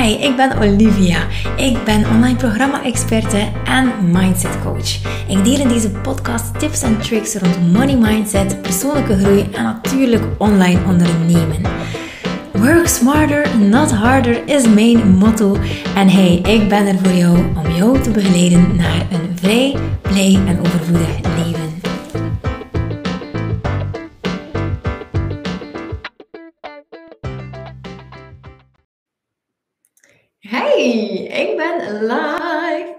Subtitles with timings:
[0.00, 1.26] Hi, ik ben Olivia.
[1.56, 4.94] Ik ben online programma-experte en mindset coach.
[5.28, 10.22] Ik deel in deze podcast tips en tricks rond money mindset, persoonlijke groei en natuurlijk
[10.38, 11.62] online ondernemen.
[12.52, 15.56] Work smarter, not harder is mijn motto.
[15.94, 20.38] En hey, ik ben er voor jou om jou te begeleiden naar een vrij, blij
[20.46, 21.69] en overvloedig leven.
[30.80, 32.96] Hey, ik ben live.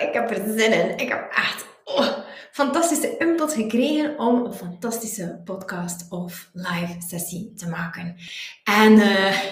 [0.00, 0.98] Ik heb er zin in.
[0.98, 2.18] Ik heb echt oh,
[2.50, 8.16] fantastische input gekregen om een fantastische podcast of live sessie te maken.
[8.64, 9.42] En uh,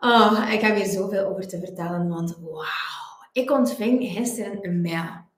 [0.12, 3.28] oh, ik heb hier zoveel over te vertellen, want wauw.
[3.32, 5.28] Ik ontving gisteren een mail.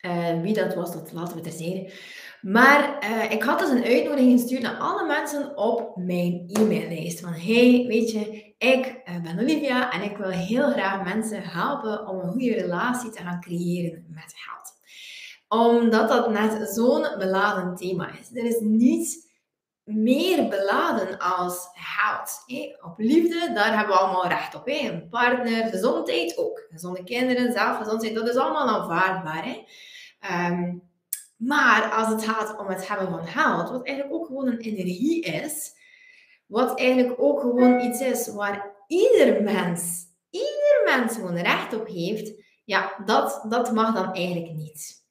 [0.00, 1.92] Uh, wie dat was, dat laten we terzijde.
[2.42, 7.20] Maar uh, ik had dus een uitnodiging gestuurd naar alle mensen op mijn e-maillijst.
[7.20, 12.06] Van hey, weet je, ik uh, ben Olivia en ik wil heel graag mensen helpen
[12.06, 14.72] om een goede relatie te gaan creëren met geld.
[15.48, 18.30] Omdat dat net zo'n beladen thema is.
[18.36, 19.16] Er is niets
[19.84, 22.44] meer beladen als geld.
[22.80, 24.62] Op liefde, daar hebben we allemaal recht op.
[24.64, 26.66] Een partner, gezondheid ook.
[26.70, 29.44] Gezonde kinderen, zelfgezondheid, dat is allemaal aanvaardbaar.
[29.44, 29.64] Hè.
[30.50, 30.90] Um,
[31.44, 35.22] maar als het gaat om het hebben van geld, wat eigenlijk ook gewoon een energie
[35.22, 35.72] is,
[36.46, 42.32] wat eigenlijk ook gewoon iets is waar ieder mens, ieder mens gewoon recht op heeft,
[42.64, 45.04] ja, dat, dat mag dan eigenlijk niet.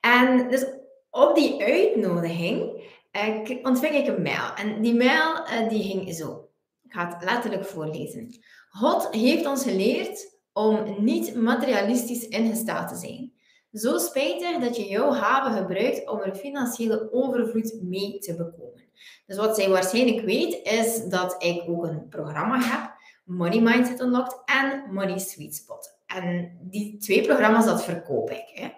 [0.00, 0.66] En dus
[1.10, 4.54] op die uitnodiging eh, ontving ik een mail.
[4.54, 6.48] En die mail eh, die ging zo.
[6.82, 8.42] Ik ga het letterlijk voorlezen.
[8.68, 13.32] God heeft ons geleerd om niet materialistisch ingesteld te zijn.
[13.72, 18.84] Zo spijtig dat je jouw hebben gebruikt om er financiële overvloed mee te bekomen.
[19.26, 24.42] Dus wat zij waarschijnlijk weet, is dat ik ook een programma heb, Money Mindset Unlocked
[24.44, 26.00] en Money Sweet Spot.
[26.06, 28.44] En die twee programma's, dat verkoop ik.
[28.52, 28.70] Hè.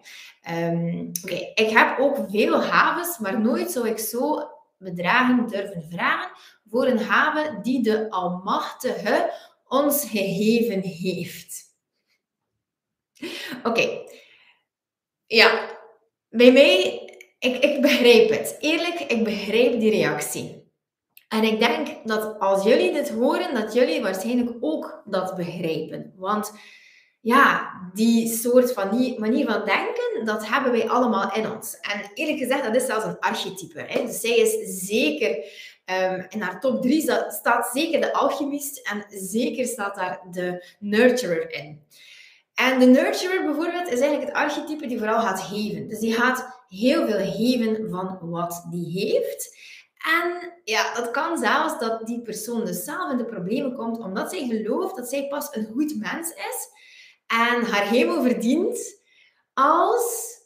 [0.70, 6.30] Um, Oké, ik heb ook veel havens, maar nooit zou ik zo bedragen durven vragen
[6.70, 9.32] voor een haven die de Almachtige
[9.68, 11.62] ons gegeven heeft.
[13.62, 14.03] Oké,
[15.34, 15.78] ja,
[16.28, 17.02] bij mij,
[17.38, 18.56] ik, ik begrijp het.
[18.60, 20.72] Eerlijk, ik begrijp die reactie.
[21.28, 26.12] En ik denk dat als jullie dit horen, dat jullie waarschijnlijk ook dat begrijpen.
[26.16, 26.52] Want
[27.20, 31.78] ja, die soort van manier van denken, dat hebben wij allemaal in ons.
[31.80, 33.80] En eerlijk gezegd, dat is zelfs een archetype.
[33.86, 34.06] Hè?
[34.06, 35.30] Dus zij is zeker,
[36.02, 41.50] um, in haar top 3 staat zeker de alchemist en zeker staat daar de nurturer
[41.50, 41.86] in.
[42.54, 45.88] En de nurturer bijvoorbeeld is eigenlijk het archetype die vooral gaat geven.
[45.88, 49.56] Dus die gaat heel veel geven van wat die heeft.
[50.18, 54.30] En ja, dat kan zelfs dat die persoon dus zelf in de problemen komt omdat
[54.30, 56.68] zij gelooft dat zij pas een goed mens is
[57.26, 59.02] en haar hemel verdient
[59.54, 60.38] als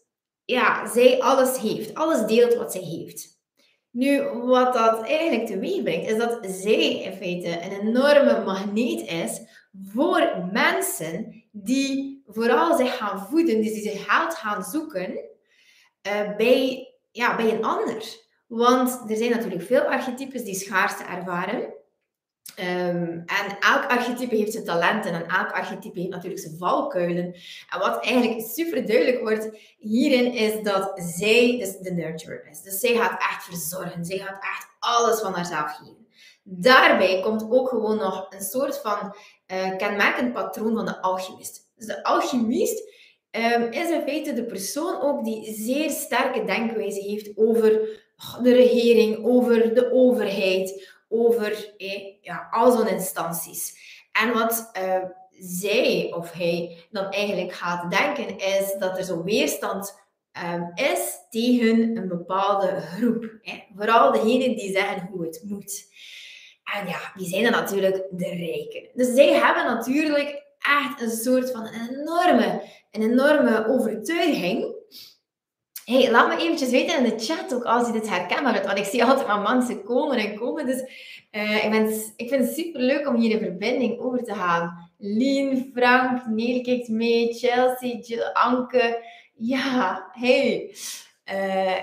[0.44, 3.36] ja, zij alles heeft, alles deelt wat zij heeft.
[3.90, 9.40] Nu, wat dat eigenlijk teweeg brengt, is dat zij in feite een enorme magneet is
[9.84, 15.20] voor mensen die vooral zich gaan voeden, die zich geld gaan zoeken
[16.06, 18.04] uh, bij, ja, bij een ander.
[18.46, 21.76] Want er zijn natuurlijk veel archetypes die schaarste ervaren.
[22.60, 27.34] Um, en elk archetype heeft zijn talenten en elk archetype heeft natuurlijk zijn valkuilen.
[27.68, 29.48] En wat eigenlijk super duidelijk wordt
[29.78, 32.62] hierin is dat zij dus de nurturer is.
[32.62, 34.04] Dus zij gaat echt verzorgen.
[34.04, 36.07] Zij gaat echt alles van haarzelf geven.
[36.50, 39.14] Daarbij komt ook gewoon nog een soort van
[39.52, 41.70] uh, kenmerkend patroon van de alchemist.
[41.76, 42.88] Dus de alchemist
[43.30, 47.70] um, is in feite de persoon ook die zeer sterke denkwijze heeft over
[48.42, 53.76] de regering, over de overheid, over eh, ja, al zo'n instanties.
[54.12, 55.04] En wat uh,
[55.38, 60.00] zij of hij dan eigenlijk gaat denken, is dat er zo'n weerstand
[60.44, 63.38] um, is tegen een bepaalde groep.
[63.42, 63.62] Hè?
[63.76, 65.86] Vooral degenen die zeggen hoe het moet.
[66.74, 68.88] En ja, die zijn dan natuurlijk de rijken.
[68.94, 74.76] Dus zij hebben natuurlijk echt een soort van enorme, een enorme overtuiging.
[75.84, 78.64] Hey, laat me eventjes weten in de chat ook als je dit herkenbaar.
[78.64, 80.66] Want ik zie altijd maar mensen komen en komen.
[80.66, 80.80] Dus
[81.32, 84.90] uh, ik, ben, ik vind het super leuk om hier een verbinding over te gaan.
[84.98, 89.04] Lien, Frank, Neil kijkt mee, Chelsea, Anke.
[89.34, 90.74] Ja, hey.
[91.32, 91.82] Uh,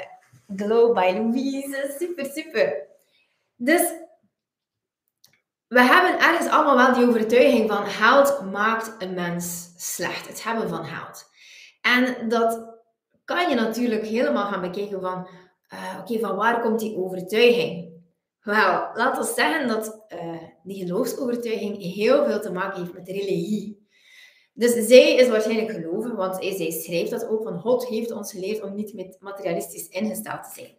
[0.55, 1.95] Glow by Louise.
[1.99, 2.87] Super, super.
[3.55, 3.81] Dus
[5.67, 10.27] we hebben ergens allemaal wel die overtuiging van geld maakt een mens slecht.
[10.27, 11.25] Het hebben van geld.
[11.81, 12.79] En dat
[13.25, 15.27] kan je natuurlijk helemaal gaan bekijken van,
[15.73, 17.93] uh, oké, van waar komt die overtuiging?
[18.41, 23.87] Wel, laten we zeggen dat uh, die geloofsovertuiging heel veel te maken heeft met religie.
[24.53, 28.61] Dus zij is waarschijnlijk geloven, want zij schrijft dat ook van God heeft ons geleerd
[28.61, 30.73] om niet met materialistisch ingesteld te zijn.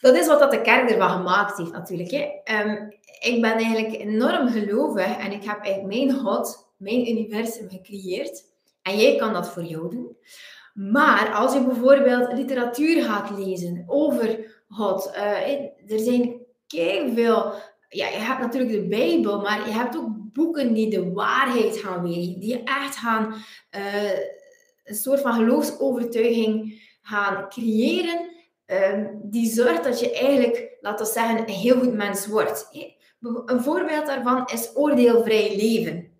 [0.00, 2.10] Dat is wat dat de kerk ervan gemaakt heeft natuurlijk.
[2.10, 2.24] Hè.
[2.64, 2.88] Um,
[3.18, 8.44] ik ben eigenlijk enorm gelovig en ik heb eigenlijk mijn God, mijn universum gecreëerd.
[8.82, 10.16] En jij kan dat voor jou doen.
[10.74, 16.44] Maar als je bijvoorbeeld literatuur gaat lezen over God, uh, er zijn
[17.14, 17.52] veel.
[17.88, 22.02] Ja, je hebt natuurlijk de Bijbel, maar je hebt ook boeken die de waarheid gaan
[22.02, 23.34] weergeven, die echt gaan
[23.76, 24.18] uh,
[24.84, 28.30] een soort van geloofsovertuiging gaan creëren,
[28.66, 32.68] uh, die zorgt dat je eigenlijk, laten we zeggen, een heel goed mens wordt.
[33.20, 36.10] Een voorbeeld daarvan is oordeelvrij leven.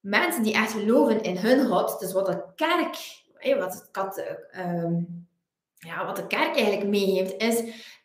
[0.00, 2.96] Mensen die echt geloven in hun God, dus wat de kerk,
[3.58, 4.98] wat, het, uh,
[5.74, 7.62] ja, wat de kerk eigenlijk meegeeft, is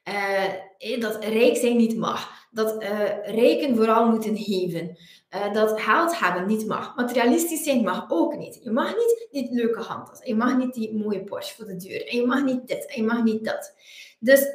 [0.07, 2.47] uh, dat rijk zijn niet mag.
[2.51, 2.89] Dat uh,
[3.23, 4.97] rijken vooral moeten geven.
[5.35, 6.95] Uh, dat geld hebben niet mag.
[6.95, 8.59] Materialistisch zijn mag ook niet.
[8.63, 10.19] Je mag niet die leuke handtas.
[10.23, 12.07] Je mag niet die mooie Porsche voor de deur.
[12.07, 12.85] En je mag niet dit.
[12.85, 13.73] En je mag niet dat.
[14.19, 14.47] Dus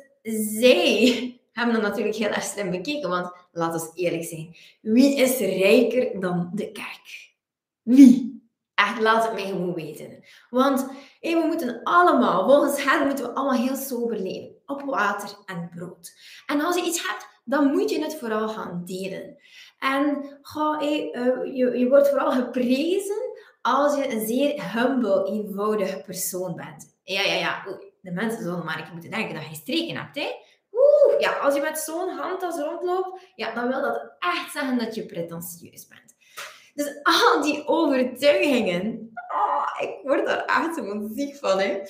[0.59, 1.01] zij
[1.53, 3.09] hebben dat natuurlijk heel erg slim bekeken.
[3.09, 4.57] Want laten we eerlijk zijn.
[4.81, 7.35] Wie is rijker dan de kerk?
[7.83, 8.41] Wie?
[8.75, 10.25] Echt, laat het mij gewoon weten.
[10.51, 10.87] Want
[11.21, 14.51] we moeten allemaal, volgens hen moeten we allemaal heel sober leven.
[14.67, 16.13] Op water en brood.
[16.47, 19.37] En als je iets hebt, dan moet je het vooral gaan delen.
[19.79, 20.89] En ga, uh,
[21.57, 23.31] je, je wordt vooral geprezen
[23.63, 26.97] als je een zeer humble, eenvoudige persoon bent.
[27.03, 27.65] Ja, ja, ja.
[28.01, 30.17] De mensen zullen maar ik moeten denken dat je streken hebt.
[30.17, 30.31] Hè?
[31.23, 35.07] Ja, als je met zo'n handtas rondloopt, ja, dan wil dat echt zeggen dat je
[35.07, 36.15] pretentieus bent.
[36.75, 41.59] Dus al die overtuigingen, oh, ik word daar echt zo ziek van.
[41.59, 41.83] Hè.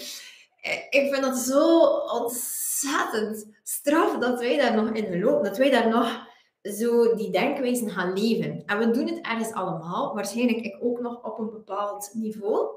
[0.61, 5.45] Eh, ik vind dat zo ontzettend straf dat wij daar nog in geloven.
[5.45, 6.27] Dat wij daar nog
[6.63, 8.63] zo die denkwijzen gaan leven.
[8.67, 10.15] En we doen het ergens allemaal.
[10.15, 12.69] Waarschijnlijk ik ook nog op een bepaald niveau.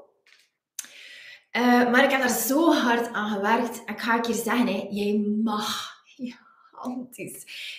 [1.52, 3.82] Uh, maar ik heb daar zo hard aan gewerkt.
[3.86, 5.94] Ik ga een keer zeggen, hè, jij mag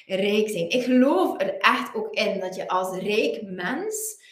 [0.06, 0.69] rijk zijn.
[0.69, 4.25] Ik geloof er echt ook in dat je als rijk mens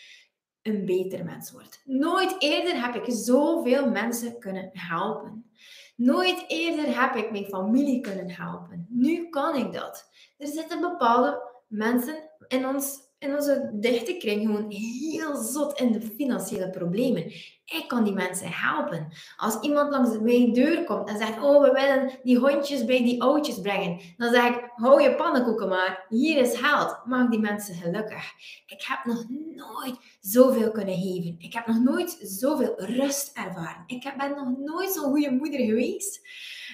[0.62, 1.82] een beter mens wordt.
[1.86, 5.50] Nooit eerder heb ik zoveel mensen kunnen helpen.
[5.96, 8.88] Nooit eerder heb ik mijn familie kunnen helpen.
[8.90, 10.10] Nu kan ik dat.
[10.38, 16.02] Er zitten bepaalde mensen in ons in onze dichte kring gewoon heel zot in de
[16.02, 17.24] financiële problemen.
[17.66, 19.08] Ik kan die mensen helpen.
[19.38, 23.22] Als iemand langs mijn deur komt en zegt: Oh, we willen die hondjes bij die
[23.22, 27.06] oudjes brengen, dan zeg ik: Hou je pannenkoeken maar, hier is geld.
[27.06, 28.32] Maak die mensen gelukkig.
[28.68, 29.26] Ik heb nog
[29.56, 31.36] nooit zoveel kunnen geven.
[31.40, 33.84] Ik heb nog nooit zoveel rust ervaren.
[33.88, 36.22] Ik ben nog nooit zo'n goede moeder geweest.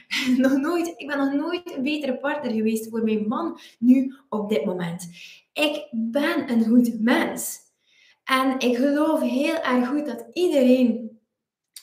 [0.37, 4.49] nog nooit, ik ben nog nooit een betere partner geweest voor mijn man nu op
[4.49, 5.09] dit moment.
[5.53, 7.59] Ik ben een goed mens.
[8.23, 11.19] En ik geloof heel erg goed dat iedereen,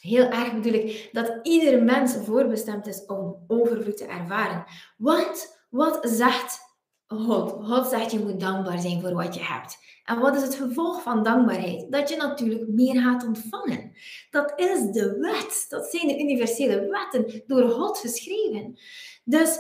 [0.01, 4.65] heel erg bedoel ik, dat ieder mens voorbestemd is om overvloed te ervaren.
[4.97, 6.61] Want wat zegt
[7.07, 7.65] God?
[7.67, 9.79] God zegt je moet dankbaar zijn voor wat je hebt.
[10.05, 11.93] En wat is het gevolg van dankbaarheid?
[11.93, 13.93] Dat je natuurlijk meer gaat ontvangen.
[14.31, 15.67] Dat is de wet.
[15.69, 18.79] Dat zijn de universele wetten door God geschreven.
[19.25, 19.59] Dus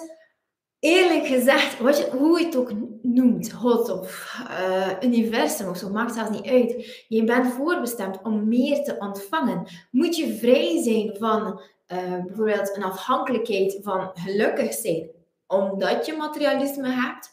[0.80, 2.72] eerlijk gezegd, wat je, hoe je het ook
[3.02, 7.04] noemt, God of uh, universum of zo, maakt zelfs niet uit.
[7.08, 9.66] Je bent voorbestemd om meer te ontvangen.
[9.90, 15.10] Moet je vrij zijn van uh, bijvoorbeeld een afhankelijkheid van gelukkig zijn,
[15.46, 17.30] omdat je materialisme hebt?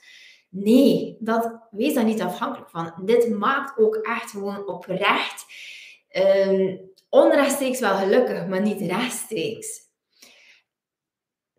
[0.49, 2.93] Nee, dat, wees daar niet afhankelijk van.
[3.05, 5.45] Dit maakt ook echt gewoon oprecht,
[6.47, 6.79] um,
[7.09, 9.84] onrechtstreeks wel gelukkig, maar niet rechtstreeks.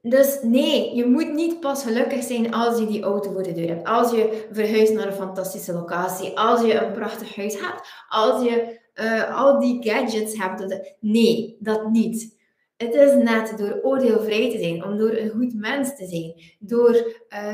[0.08, 3.68] Dus nee, je moet niet pas gelukkig zijn als je die auto voor de deur
[3.68, 3.86] hebt.
[3.86, 6.38] Als je verhuist naar een fantastische locatie.
[6.38, 7.88] Als je een prachtig huis hebt.
[8.08, 10.94] Als je uh, al die gadgets hebt.
[11.00, 12.36] Nee, dat niet.
[12.76, 16.94] Het is net door oordeelvrij te zijn, om door een goed mens te zijn, door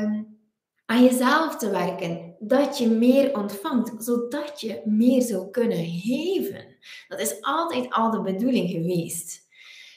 [0.01, 0.37] um,
[0.85, 6.65] aan jezelf te werken, dat je meer ontvangt, zodat je meer zou kunnen geven.
[7.07, 9.47] Dat is altijd al de bedoeling geweest.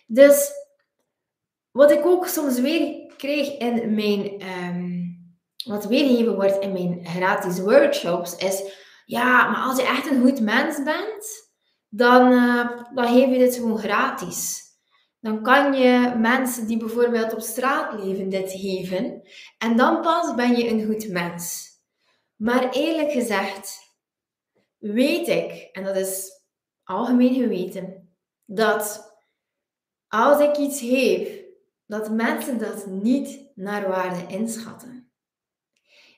[0.06, 0.52] Dus
[1.76, 5.14] wat ik ook soms weer kreeg in mijn, um,
[5.64, 8.62] wat weergegeven wordt in mijn gratis workshops, is,
[9.04, 11.50] ja, maar als je echt een goed mens bent,
[11.88, 14.64] dan, uh, dan geef je dit gewoon gratis.
[15.20, 19.22] Dan kan je mensen die bijvoorbeeld op straat leven dit geven.
[19.58, 21.70] En dan pas ben je een goed mens.
[22.36, 23.78] Maar eerlijk gezegd,
[24.78, 26.30] weet ik, en dat is
[26.84, 29.14] algemeen geweten, dat
[30.08, 31.35] als ik iets geef
[31.86, 35.10] dat mensen dat niet naar waarde inschatten.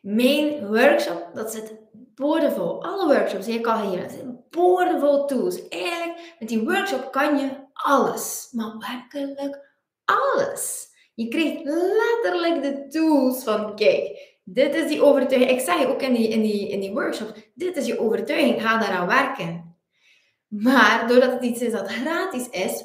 [0.02, 2.82] Mijn workshop, dat zit boordevol.
[2.84, 5.68] Alle workshops die ik al gegeven zitten boordevol tools.
[5.68, 8.48] Eigenlijk, met die workshop kan je alles.
[8.52, 10.86] Maar werkelijk alles.
[11.14, 15.50] Je krijgt letterlijk de tools van, kijk, dit is die overtuiging.
[15.50, 18.78] Ik je ook in die, in, die, in die workshop, dit is je overtuiging, ga
[18.78, 19.76] daaraan werken.
[20.48, 22.84] Maar doordat het iets is dat gratis is,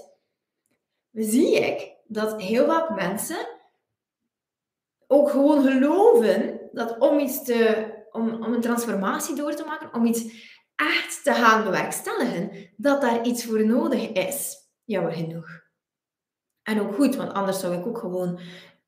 [1.12, 3.48] zie ik dat heel vaak mensen
[5.08, 10.06] ook gewoon geloven dat om iets te, om, om een transformatie door te maken, om
[10.06, 14.58] iets echt te gaan bewerkstelligen, dat daar iets voor nodig is.
[14.84, 15.62] Jammer genoeg.
[16.64, 18.40] En ook goed, want anders zou ik ook gewoon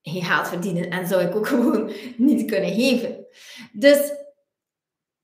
[0.01, 3.25] geen geld verdienen en zou ik ook gewoon niet kunnen geven.
[3.71, 4.13] Dus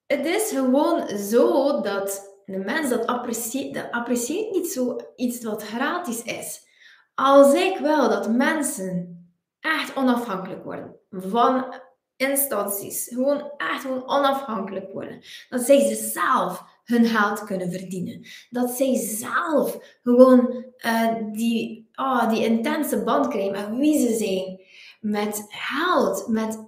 [0.06, 5.64] het is gewoon zo dat de mens dat apprecieert, dat apprecieert niet zo iets wat
[5.64, 6.70] gratis is.
[7.16, 9.16] Als ik wil dat mensen
[9.60, 11.82] echt onafhankelijk worden van
[12.16, 18.96] instanties, gewoon echt gewoon onafhankelijk worden, dat zij zelf hun geld kunnen verdienen, dat zij
[18.96, 24.60] zelf gewoon uh, die, oh, die intense band krijgen met wie ze zijn,
[25.00, 26.66] met geld, met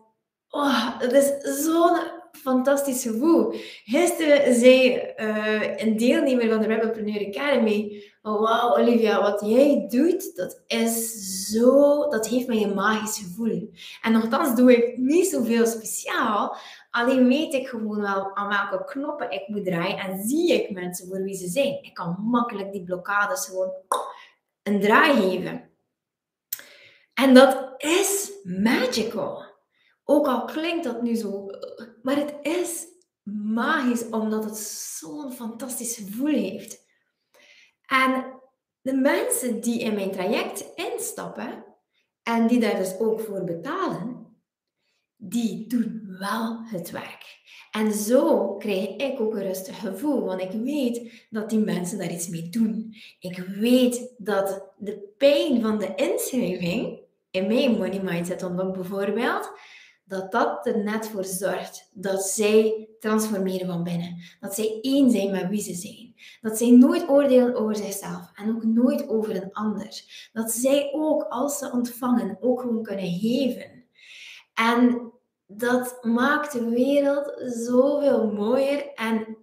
[0.50, 1.32] oh, het is
[1.64, 1.98] zo'n
[2.44, 3.54] fantastisch gevoel.
[3.84, 10.64] Gisteren zei uh, een deelnemer van de Rebelpreneur Academy: Wauw, Olivia, wat jij doet, dat
[10.68, 11.14] is
[11.50, 13.70] zo, dat heeft mij een magisch gevoel.
[14.02, 16.58] En nogthans doe ik niet zoveel speciaal,
[16.90, 21.08] alleen weet ik gewoon wel aan welke knoppen ik moet draaien en zie ik mensen
[21.08, 21.84] voor wie ze zijn.
[21.84, 23.72] Ik kan makkelijk die blokkades gewoon
[24.64, 25.70] een draai geven.
[27.14, 29.44] En dat is magical.
[30.04, 31.50] Ook al klinkt dat nu zo,
[32.04, 32.86] maar het is
[33.54, 36.86] magisch omdat het zo'n fantastisch gevoel heeft.
[37.86, 38.42] En
[38.82, 41.66] de mensen die in mijn traject instappen
[42.24, 44.38] en die daar dus ook voor betalen,
[45.16, 47.42] die doen wel het werk.
[47.72, 52.12] En zo krijg ik ook een rustig gevoel, want ik weet dat die mensen daar
[52.12, 52.96] iets mee doen.
[53.20, 57.00] Ik weet dat de pijn van de inschrijving
[57.32, 59.52] in mijn money mindset omdat bijvoorbeeld,
[60.06, 64.18] dat dat er net voor zorgt dat zij transformeren van binnen.
[64.40, 66.16] Dat zij één zijn met wie ze zijn.
[66.42, 70.02] Dat zij nooit oordelen over zichzelf en ook nooit over een ander.
[70.34, 73.84] Dat zij ook, als ze ontvangen, ook gewoon kunnen geven.
[74.54, 75.12] En
[75.48, 79.38] dat maakt de wereld zoveel mooier en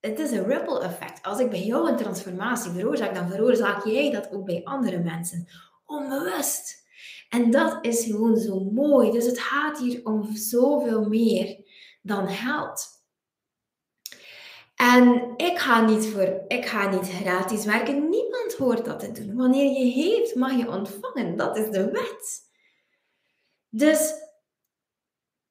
[0.00, 1.22] het is een ripple effect.
[1.22, 5.48] Als ik bij jou een transformatie veroorzaak, dan veroorzaak jij dat ook bij andere mensen.
[5.86, 6.86] Onbewust.
[7.28, 9.10] En dat is gewoon zo mooi.
[9.10, 11.64] Dus het gaat hier om zoveel meer
[12.02, 12.96] dan geld.
[14.74, 18.08] En ik ga niet, voor, ik ga niet gratis werken.
[18.08, 19.36] Niemand hoort dat te doen.
[19.36, 21.36] Wanneer je heeft, mag je ontvangen.
[21.36, 22.40] Dat is de wet.
[23.68, 24.12] Dus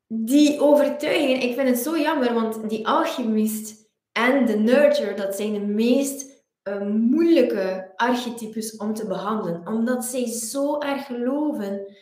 [0.07, 5.53] die overtuiging, ik vind het zo jammer, want die alchemist en de nurture, dat zijn
[5.53, 6.36] de meest
[6.85, 9.67] moeilijke archetypes om te behandelen.
[9.67, 11.95] Omdat zij zo erg geloven,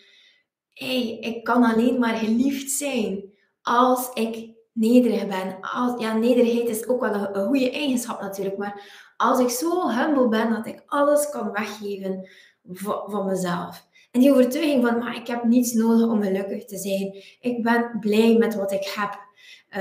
[0.74, 3.24] hey, ik kan alleen maar geliefd zijn
[3.62, 5.58] als ik nederig ben.
[5.62, 10.28] Als, ja, nederigheid is ook wel een, goede eigenschap natuurlijk, maar als ik zo humble
[10.28, 12.30] ben dat ik alles kan weggeven
[12.72, 13.88] van, van mezelf.
[14.12, 17.24] En die overtuiging van, maar ik heb niets nodig om gelukkig te zijn.
[17.40, 19.24] Ik ben blij met wat ik heb.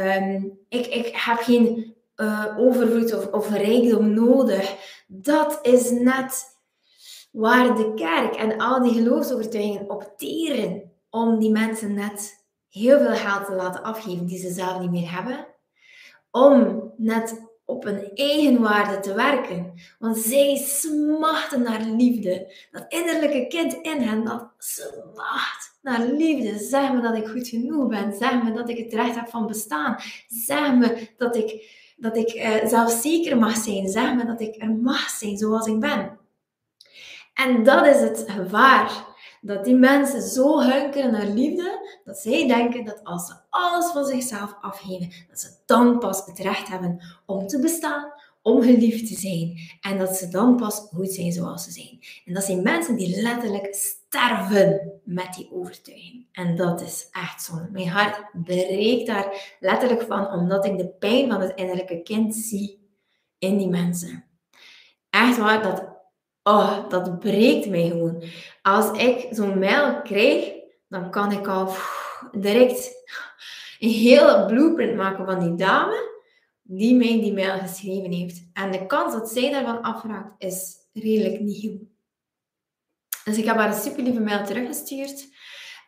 [0.01, 4.77] Um, ik, ik heb geen uh, overvloed of, rijkdom nodig.
[5.07, 6.45] Dat is net
[7.31, 13.47] waar de kerk en al die geloofsovertuigingen opteren om die mensen net heel veel geld
[13.47, 15.47] te laten afgeven die ze zelf niet meer hebben.
[16.31, 19.73] Om net op hun eigen waarde te werken.
[19.99, 22.55] Want zij smachten naar liefde.
[22.71, 26.59] Dat innerlijke kind in hen, dat smacht naar liefde.
[26.59, 28.13] Zeg me dat ik goed genoeg ben.
[28.13, 29.97] Zeg me dat ik het recht heb van bestaan.
[30.29, 33.89] Zeg me dat ik dat ik uh, zelfzeker mag zijn.
[33.89, 36.19] Zeg me dat ik er mag zijn zoals ik ben.
[37.35, 39.13] En dat is het gevaar.
[39.41, 44.05] Dat die mensen zo hunkeren naar liefde, dat zij denken dat als ze alles van
[44.05, 48.13] zichzelf afgeven, dat ze dan pas het recht hebben om te bestaan,
[48.45, 49.59] om geliefd te zijn.
[49.81, 51.99] En dat ze dan pas goed zijn zoals ze zijn.
[52.25, 56.27] En dat zijn mensen die letterlijk sterven met die overtuiging.
[56.33, 57.69] En dat is echt zonde.
[57.71, 62.89] Mijn hart breekt daar letterlijk van, omdat ik de pijn van het innerlijke kind zie
[63.39, 64.25] in die mensen.
[65.11, 65.85] Echt waar, dat,
[66.43, 68.23] oh, dat breekt mij gewoon.
[68.63, 70.53] Als ik zo'n mail krijg,
[70.89, 71.73] dan kan ik al
[72.33, 72.93] direct
[73.79, 76.14] een hele blueprint maken van die dame
[76.67, 78.49] die mij die mail geschreven heeft.
[78.53, 81.93] En de kans dat zij daarvan afraakt is redelijk goed.
[83.25, 85.29] Dus ik heb haar een super lieve mail teruggestuurd.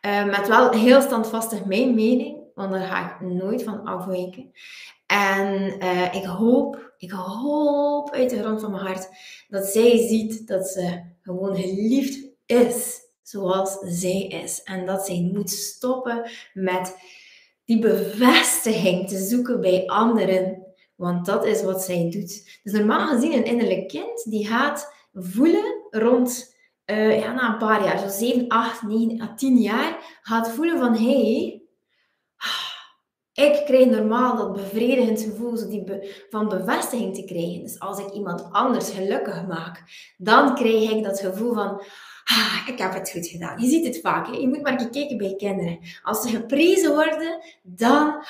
[0.01, 2.37] Uh, met wel heel standvastig mijn mening.
[2.55, 4.51] want daar ga ik nooit van afwijken.
[5.05, 9.09] En uh, ik hoop, ik hoop uit de grond van mijn hart
[9.47, 14.63] dat zij ziet dat ze gewoon geliefd is zoals zij is.
[14.63, 16.97] En dat zij moet stoppen met
[17.65, 20.66] die bevestiging te zoeken bij anderen.
[20.97, 22.59] Want dat is wat zij doet.
[22.63, 27.83] Dus normaal gezien, een innerlijk kind die gaat voelen rond uh, ja, na een paar
[27.83, 31.61] jaar, zo 7, 8, 9, 10 jaar, gaat voelen van hé, hey,
[33.45, 35.83] ik krijg normaal dat bevredigend gevoel zo die
[36.29, 37.61] van bevestiging te krijgen.
[37.61, 39.83] Dus als ik iemand anders gelukkig maak,
[40.17, 41.81] dan krijg ik dat gevoel van
[42.23, 43.61] ah, ik heb het goed gedaan.
[43.61, 44.27] Je ziet het vaak.
[44.27, 44.33] Hè?
[44.33, 45.79] Je moet maar kijken bij kinderen.
[46.03, 48.23] Als ze geprezen worden, dan,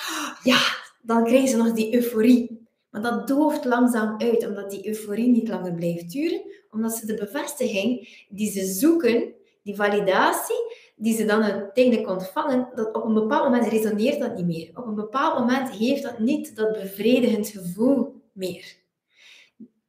[0.43, 0.59] ja,
[1.07, 2.67] dan krijgen ze nog die euforie.
[2.89, 6.41] Maar dat dooft langzaam uit, omdat die euforie niet langer blijft duren.
[6.69, 9.33] Omdat ze de bevestiging die ze zoeken,
[9.63, 14.45] die validatie, die ze dan uiteindelijk ontvangen, dat op een bepaald moment resoneert dat niet
[14.45, 14.69] meer.
[14.73, 18.75] Op een bepaald moment heeft dat niet dat bevredigend gevoel meer.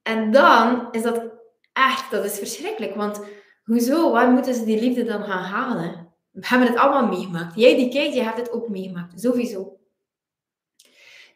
[0.02, 1.22] En dan is dat
[1.72, 2.94] echt, dat is verschrikkelijk.
[2.94, 3.20] Want
[3.64, 6.12] hoezo, waar moeten ze die liefde dan gaan halen?
[6.30, 7.54] We hebben het allemaal meegemaakt.
[7.54, 9.20] Jij die kijkt, je hebt het ook meegemaakt.
[9.20, 9.77] Sowieso.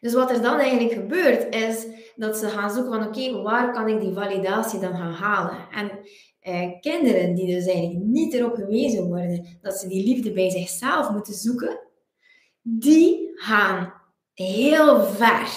[0.03, 3.87] Dus wat er dan eigenlijk gebeurt, is dat ze gaan zoeken van oké, waar kan
[3.87, 5.67] ik die validatie dan gaan halen?
[5.71, 5.91] En
[6.39, 11.09] eh, kinderen die dus eigenlijk niet erop gewezen worden dat ze die liefde bij zichzelf
[11.09, 11.79] moeten zoeken,
[12.61, 13.93] die gaan
[14.33, 15.47] heel ver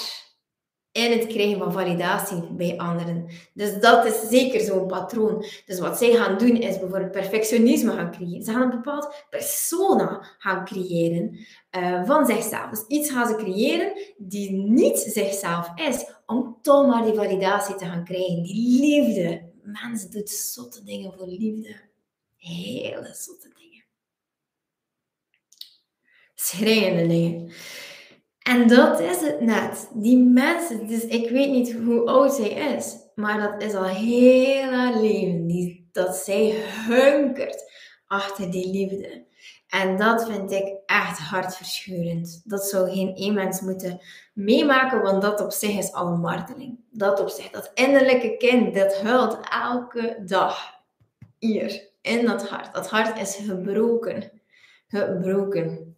[0.97, 3.27] in het krijgen van validatie bij anderen.
[3.55, 5.45] Dus dat is zeker zo'n patroon.
[5.67, 8.43] Dus wat zij gaan doen is bijvoorbeeld perfectionisme gaan creëren.
[8.43, 11.39] Ze gaan een bepaald persona gaan creëren
[11.77, 12.71] uh, van zichzelf.
[12.71, 17.85] Dus iets gaan ze creëren die niet zichzelf is, om toch maar die validatie te
[17.85, 18.43] gaan krijgen.
[18.43, 19.55] Die liefde.
[19.63, 21.77] Mensen doen zotte dingen voor liefde.
[22.37, 23.85] Hele zotte dingen.
[26.35, 27.53] Schrijnende dingen.
[28.47, 29.89] En dat is het net.
[29.93, 34.71] Die mensen, dus ik weet niet hoe oud zij is, maar dat is al heel
[34.71, 36.55] haar leven die, dat zij
[36.89, 37.73] hunkert
[38.07, 39.25] achter die liefde.
[39.69, 42.43] En dat vind ik echt hartverscheurend.
[42.45, 44.01] Dat zou geen één mens moeten
[44.35, 46.79] meemaken, want dat op zich is al een marteling.
[46.91, 50.75] Dat op zich, dat innerlijke kind, dat huilt elke dag.
[51.39, 52.75] Hier, in dat hart.
[52.75, 54.31] Dat hart is gebroken.
[54.89, 55.96] Gebroken.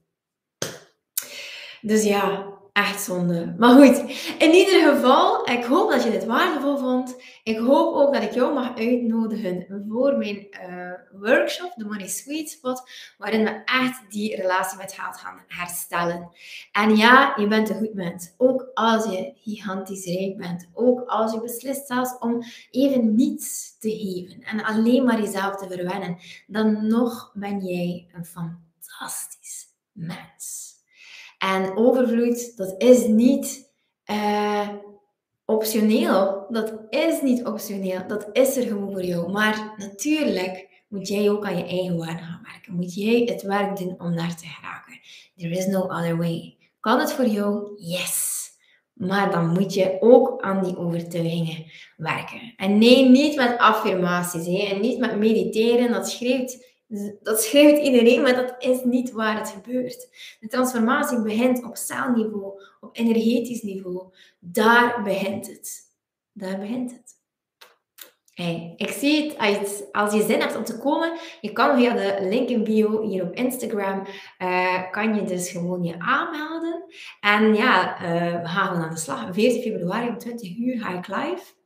[1.81, 3.55] Dus ja, echt zonde.
[3.59, 3.99] Maar goed,
[4.38, 7.23] in ieder geval, ik hoop dat je dit waardevol vond.
[7.43, 12.51] Ik hoop ook dat ik jou mag uitnodigen voor mijn uh, workshop, de Money Sweet
[12.51, 16.31] Spot, waarin we echt die relatie met geld gaan herstellen.
[16.73, 18.35] En ja, je bent een goed mens.
[18.37, 20.69] Ook als je gigantisch rijk bent.
[20.75, 25.67] Ook als je beslist zelfs om even niets te geven en alleen maar jezelf te
[25.69, 30.78] verwennen, dan nog ben jij een fantastisch mens.
[31.38, 33.72] En overvloed, dat is niet
[34.11, 34.68] uh,
[35.44, 36.46] optioneel.
[36.48, 38.07] Dat is niet optioneel.
[38.07, 39.31] Dat is er gewoon voor jou.
[39.31, 42.74] Maar natuurlijk moet jij ook aan je eigen waarde gaan werken.
[42.74, 45.01] Moet jij het werk doen om daar te geraken.
[45.37, 46.57] There is no other way.
[46.81, 47.72] Kan het voor jou?
[47.77, 48.37] Yes.
[48.92, 51.64] Maar dan moet je ook aan die overtuigingen
[51.96, 52.55] werken.
[52.57, 54.46] En nee, niet met affirmaties.
[54.46, 54.74] Hè?
[54.74, 55.92] En niet met mediteren.
[55.92, 56.66] Dat schrijft
[57.22, 60.09] dat schrijft iedereen, maar dat is niet waar het gebeurt.
[60.40, 64.12] De transformatie begint op celniveau, op energetisch niveau.
[64.38, 65.81] Daar begint het.
[66.33, 67.16] Daar begint het.
[68.35, 72.27] Hey, ik zie het, als je zin hebt om te komen, je kan via de
[72.29, 74.07] link in bio hier op Instagram,
[74.38, 76.85] uh, kan je dus gewoon je aanmelden.
[77.20, 79.35] En ja, uh, we gaan aan de slag.
[79.35, 81.58] 14 februari om 20 uur ga ik live.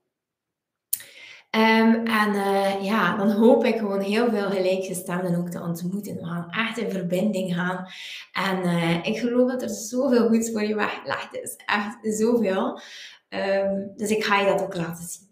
[1.57, 6.17] Um, en uh, ja, dan hoop ik gewoon heel veel gelijkgestemden ook te ontmoeten.
[6.17, 7.87] We gaan echt in verbinding gaan.
[8.33, 11.57] En uh, ik geloof dat er zoveel goeds voor je weggelegd is.
[11.67, 12.81] Echt zoveel.
[13.29, 15.31] Um, dus ik ga je dat ook laten zien.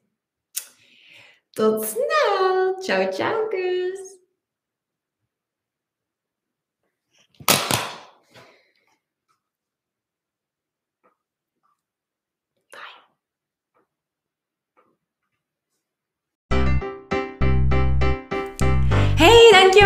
[1.50, 2.82] Tot snel.
[2.82, 3.48] Ciao, ciao,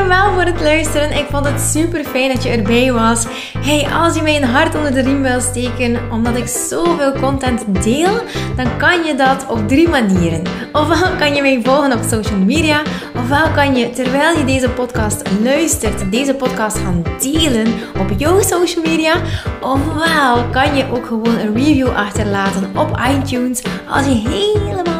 [0.09, 1.19] dankjewel voor het luisteren.
[1.19, 3.27] Ik vond het super fijn dat je erbij was.
[3.59, 7.83] Hey, als je mij een hart onder de riem wil steken, omdat ik zoveel content
[7.85, 8.23] deel,
[8.57, 10.43] dan kan je dat op drie manieren.
[10.73, 12.83] Ofwel kan je mij volgen op social media,
[13.17, 17.67] ofwel kan je terwijl je deze podcast luistert, deze podcast gaan delen
[17.99, 19.15] op jouw social media,
[19.61, 24.94] ofwel kan je ook gewoon een review achterlaten op iTunes als je helemaal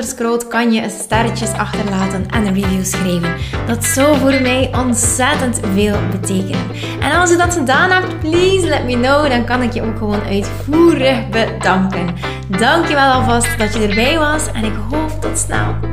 [0.00, 3.34] scrolt, kan je sterretjes achterlaten en een review schrijven.
[3.66, 6.66] Dat zou voor mij ontzettend veel betekenen.
[7.00, 9.28] En als je dat gedaan hebt, please let me know.
[9.28, 12.14] Dan kan ik je ook gewoon uitvoerig bedanken.
[12.48, 15.91] Dankjewel alvast dat je erbij was en ik hoop tot snel.